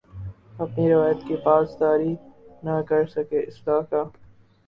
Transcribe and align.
اپنی 0.59 0.89
روایت 0.89 1.17
کی 1.27 1.35
پاسداری 1.43 2.13
نہ 2.63 2.75
کر 2.89 3.05
سکے 3.07 3.39
اصلاح 3.41 3.81
کا 3.89 4.03